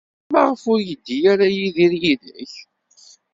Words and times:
Maɣef 0.31 0.61
ur 0.73 0.79
yeddi 0.87 1.17
ara 1.31 1.47
Yidir 1.55 1.93
yid-k? 2.01 2.53